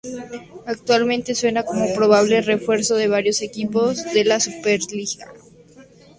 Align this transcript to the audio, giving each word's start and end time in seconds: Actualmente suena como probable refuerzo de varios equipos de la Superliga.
Actualmente 0.73 1.35
suena 1.41 1.61
como 1.63 1.93
probable 1.93 2.41
refuerzo 2.41 2.95
de 2.95 3.07
varios 3.07 3.43
equipos 3.43 4.03
de 4.15 4.25
la 4.25 4.39
Superliga. 4.39 5.31